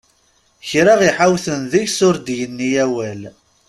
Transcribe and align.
Kra 0.69 0.93
i 1.07 1.09
ḥawten 1.17 1.59
deg-s 1.71 1.97
ur 2.07 2.15
d-yenni 2.25 2.69
awal! 2.83 3.21